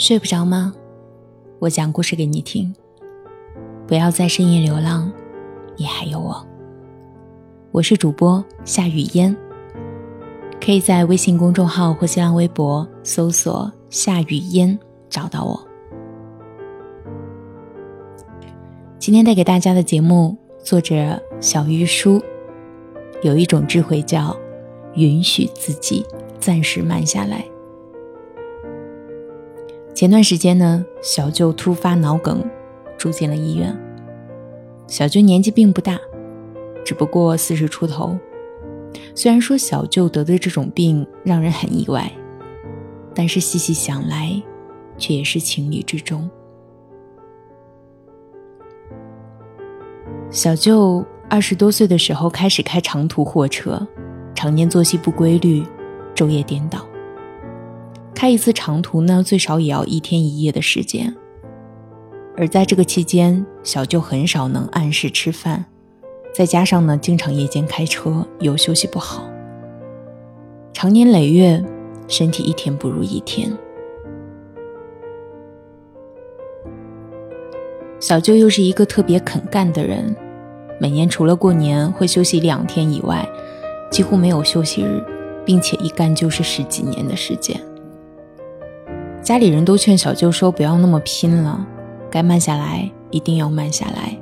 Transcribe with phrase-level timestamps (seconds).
[0.00, 0.72] 睡不着吗？
[1.58, 2.74] 我讲故事给你听。
[3.86, 5.12] 不要在深夜流浪，
[5.76, 6.42] 你还有我。
[7.70, 9.36] 我是主播夏雨嫣，
[10.58, 14.78] 可以在微信公众号或新浪微博搜索“夏雨嫣”
[15.10, 15.68] 找到我。
[18.98, 22.22] 今天带给大家的节目，作者小玉书，
[23.22, 24.34] 有一种智慧叫
[24.94, 26.06] 允许自己
[26.38, 27.44] 暂时慢下来。
[30.00, 32.42] 前段时间呢，小舅突发脑梗，
[32.96, 33.78] 住进了医院。
[34.86, 36.00] 小舅年纪并不大，
[36.82, 38.18] 只不过四十出头。
[39.14, 42.10] 虽然说小舅得的这种病让人很意外，
[43.14, 44.42] 但是细细想来，
[44.96, 46.30] 却也是情理之中。
[50.30, 53.86] 小舅二十多岁的时候开始开长途货车，
[54.34, 55.62] 常年作息不规律，
[56.14, 56.86] 昼夜颠倒。
[58.20, 61.16] 开一次长途呢，最少也要一天一夜的时间。
[62.36, 65.64] 而在这个期间，小舅很少能按时吃饭，
[66.30, 69.24] 再加上呢，经常夜间开车，又休息不好，
[70.74, 71.64] 长年累月，
[72.08, 73.50] 身体一天不如一天。
[77.98, 80.14] 小舅又是一个特别肯干的人，
[80.78, 83.26] 每年除了过年会休息两天以外，
[83.90, 85.02] 几乎没有休息日，
[85.42, 87.58] 并且一干就是十几年的时间。
[89.30, 91.64] 家里人都劝小舅说：“不要那么拼了，
[92.10, 94.20] 该慢下来，一定要慢下来。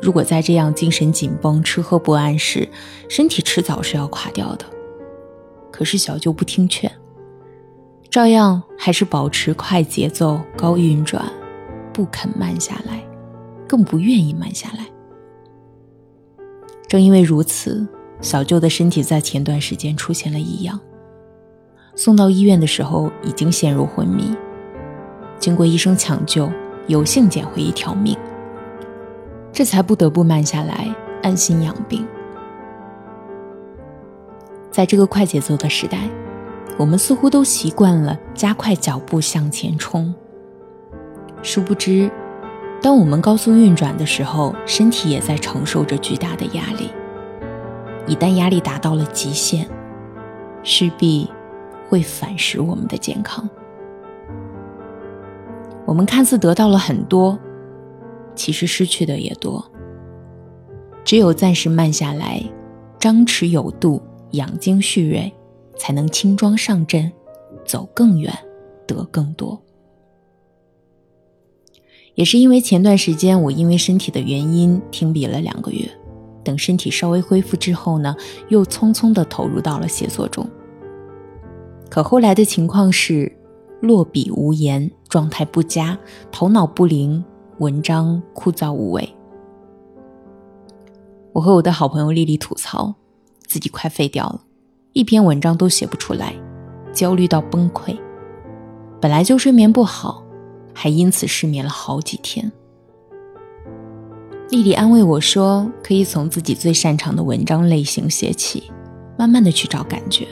[0.00, 2.66] 如果再这样精神紧绷、吃喝不安时，
[3.06, 4.64] 身体迟早是要垮掉的。”
[5.70, 6.90] 可是小舅不听劝，
[8.08, 11.30] 照样还是保持快节奏、高运转，
[11.92, 13.04] 不肯慢下来，
[13.68, 14.86] 更不愿意慢下来。
[16.88, 17.86] 正因为如此，
[18.22, 20.80] 小舅的身体在前段时间出现了异样。
[22.00, 24.34] 送到医院的时候，已经陷入昏迷。
[25.38, 26.50] 经过医生抢救，
[26.86, 28.16] 有幸捡回一条命。
[29.52, 30.88] 这才不得不慢下来，
[31.22, 32.06] 安心养病。
[34.70, 36.08] 在这个快节奏的时代，
[36.78, 40.14] 我们似乎都习惯了加快脚步向前冲。
[41.42, 42.10] 殊不知，
[42.80, 46.88] 当我们高速运转的时候，身体也在承受着巨大的压力。
[48.06, 49.68] 一旦压力达到了极限，
[50.62, 51.30] 势必。
[51.90, 53.50] 会反噬我们的健康。
[55.84, 57.36] 我们看似得到了很多，
[58.36, 59.68] 其实失去的也多。
[61.04, 62.40] 只有暂时慢下来，
[63.00, 64.00] 张弛有度，
[64.32, 65.32] 养精蓄锐，
[65.76, 67.10] 才能轻装上阵，
[67.64, 68.32] 走更远，
[68.86, 69.60] 得更多。
[72.14, 75.90] 也是因为前段时间我因为身体的原因停笔了两个月，
[76.44, 78.14] 等身体稍微恢复之后呢，
[78.48, 80.48] 又匆匆的投入到了写作中。
[81.90, 83.30] 可后来的情况是，
[83.80, 85.98] 落笔无言，状态不佳，
[86.30, 87.22] 头脑不灵，
[87.58, 89.12] 文章枯燥无味。
[91.32, 92.94] 我和我的好朋友丽丽吐槽，
[93.44, 94.40] 自己快废掉了，
[94.92, 96.32] 一篇文章都写不出来，
[96.92, 97.98] 焦虑到崩溃。
[99.00, 100.22] 本来就睡眠不好，
[100.72, 102.52] 还因此失眠了好几天。
[104.50, 108.70] 丽丽安慰我说，可以从自己最擅长的文章类型写起，
[109.18, 110.28] 慢慢的去找感觉。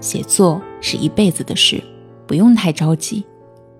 [0.00, 1.82] 写作是一辈子的事，
[2.26, 3.24] 不用太着急，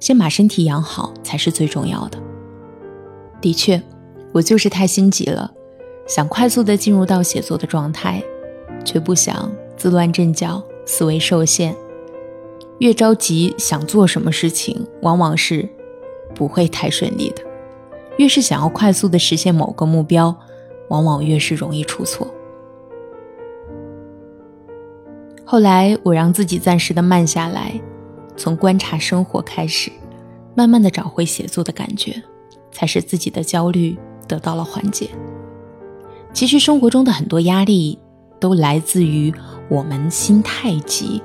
[0.01, 2.19] 先把身体养好才是最重要的。
[3.41, 3.81] 的确，
[4.33, 5.53] 我就是太心急了，
[6.07, 8.23] 想快速的进入到写作的状态，
[8.85, 11.75] 却不想自乱阵脚，思维受限。
[12.79, 15.69] 越着急想做什么事情，往往是
[16.35, 17.43] 不会太顺利的；
[18.19, 20.35] 越是想要快速的实现某个目标，
[20.89, 22.26] 往往越是容易出错。
[25.49, 27.81] 后来，我让自己暂时的慢下来，
[28.37, 29.93] 从观察生活开始，
[30.57, 32.21] 慢慢的找回写作的感觉，
[32.73, 33.97] 才使自己的焦虑
[34.27, 35.09] 得到了缓解。
[36.33, 37.97] 其实生活中的很多压力，
[38.41, 39.33] 都来自于
[39.69, 41.23] 我们心太急，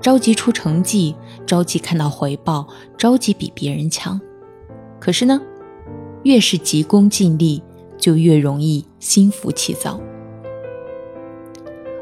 [0.00, 4.20] 着急出成绩，着急看到回报，着急比别人强。
[5.00, 5.42] 可是呢，
[6.22, 7.60] 越是急功近利，
[7.98, 10.00] 就越容易心浮气躁。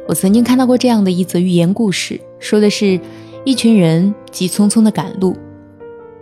[0.06, 3.01] 我曾经看到过这样的一则寓言故事，说的是，
[3.43, 5.35] 一群人急匆匆的赶路，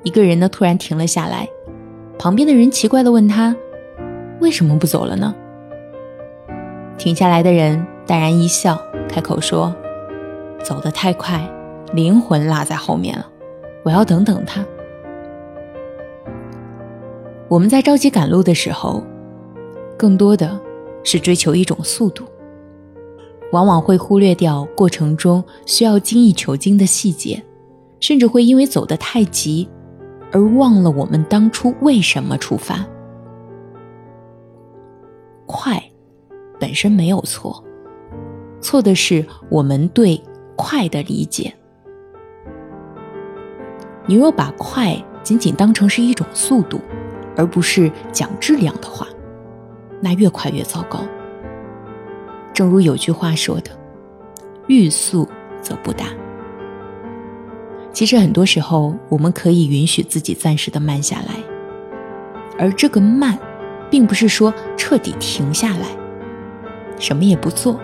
[0.05, 1.49] 一个人呢突然停了下来，
[2.17, 3.56] 旁边的人奇怪的问他，
[4.40, 5.34] 为什么不走了呢？
[6.96, 9.75] 停下来的人淡然一笑，开口说，
[10.62, 11.44] 走得太快，
[11.93, 13.28] 灵魂落在后面了，
[13.82, 14.64] 我要等等他。
[17.49, 19.02] 我们在着急赶路的时候，
[19.96, 20.56] 更多的
[21.02, 22.25] 是追求一种速度。
[23.52, 27.43] 往往会忽略掉过程中需要精益求精的细节，
[28.00, 29.69] 甚至会因为走得太急
[30.32, 32.84] 而忘了我们当初为什么出发。
[35.46, 35.82] 快，
[36.58, 37.62] 本身没有错，
[38.60, 40.20] 错的是我们对
[40.56, 41.52] 快的理解。
[44.06, 46.81] 你若把快仅仅当成是一种速度，
[47.37, 49.06] 而不是讲质量的话，
[50.00, 51.00] 那越快越糟糕。
[52.52, 53.70] 正如有句话说的
[54.69, 55.28] ：“欲速
[55.60, 56.06] 则不达。”
[57.93, 61.34] 其实很多时候，我们可以允许自己暂时的慢下来，
[62.58, 63.38] 而这个慢，
[63.90, 65.88] 并不是说彻底停下来，
[66.99, 67.78] 什么也不做，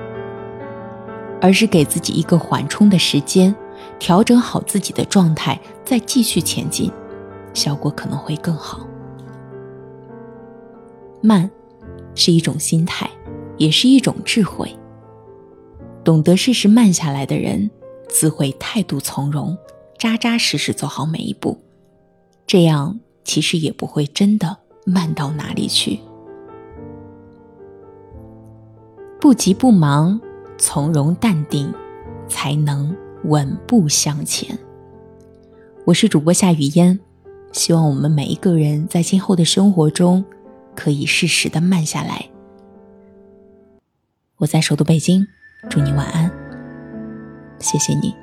[1.42, 3.54] 而是给自己一个缓冲的时间，
[3.98, 6.90] 调整好自己的状态，再继续前进，
[7.52, 8.86] 效果可能会更好。
[11.20, 11.50] 慢，
[12.14, 13.10] 是一种心态，
[13.58, 14.74] 也是一种智慧。
[16.02, 17.70] 懂得适时慢下来的人，
[18.08, 19.56] 自会态度从容。
[19.98, 21.58] 扎扎实实走好每一步，
[22.46, 24.56] 这样其实也不会真的
[24.86, 25.98] 慢到哪里去。
[29.20, 30.20] 不急不忙，
[30.56, 31.74] 从容淡定，
[32.28, 34.56] 才能稳步向前。
[35.84, 37.00] 我是主播夏雨嫣，
[37.50, 40.24] 希望我们每一个人在今后的生活中，
[40.76, 42.24] 可以适时的慢下来。
[44.38, 45.26] 我在首都北京，
[45.68, 46.30] 祝你晚安。
[47.58, 48.14] 谢谢你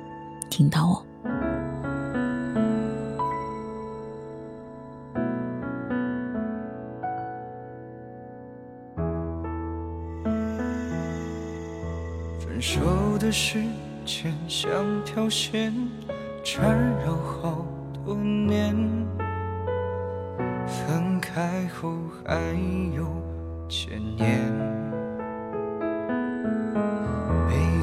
[0.48, 1.06] 听到我。
[12.38, 12.80] 分手
[13.18, 13.62] 的时
[14.06, 14.70] 间像
[15.04, 15.70] 条线，
[16.42, 17.62] 缠绕好
[17.92, 18.74] 多年。
[20.66, 22.40] 分开后还
[22.96, 23.06] 有
[23.68, 24.75] 千年。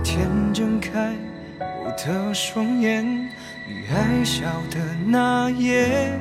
[0.04, 1.16] 天睁开
[1.60, 4.78] 我的双眼，你爱笑的
[5.08, 6.20] 那夜。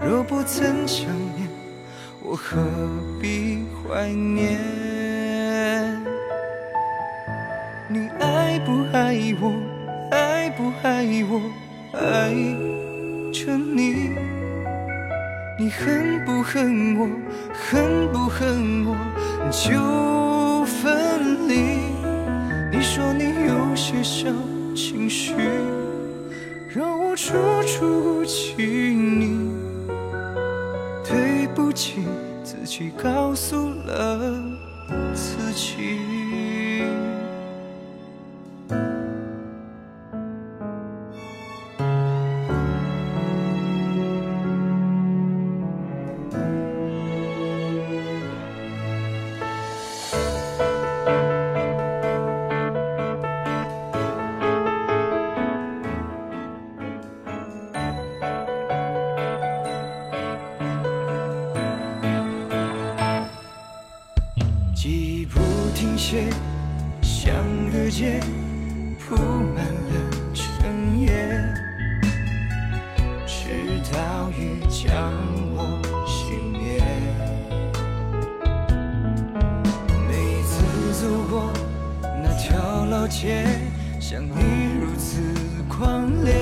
[0.00, 1.48] 若不曾想念，
[2.22, 2.62] 我何
[3.20, 4.60] 必怀念？
[7.88, 9.54] 你爱不爱我？
[10.10, 11.40] 爱不爱我？
[11.94, 12.34] 爱
[13.32, 14.10] 着你。
[15.58, 17.08] 你恨不恨我？
[17.54, 18.94] 恨不恨我？
[19.50, 21.93] 就分离。
[22.84, 24.28] 你说你有些小
[24.76, 25.32] 情绪，
[26.68, 27.32] 让我处
[27.66, 29.50] 处不起你。
[31.02, 32.02] 对不起，
[32.44, 34.38] 自己告诉了
[35.14, 35.98] 自己。
[67.24, 67.32] 像
[67.72, 68.20] 日街
[68.98, 69.94] 铺满了
[70.34, 71.08] 尘烟，
[73.26, 74.92] 直到雨将
[75.56, 76.82] 我熄灭。
[80.06, 80.12] 每
[80.42, 80.52] 次
[81.00, 81.50] 走过
[82.22, 83.46] 那条老街，
[83.98, 84.34] 想你
[84.78, 85.22] 如此
[85.66, 86.33] 狂烈。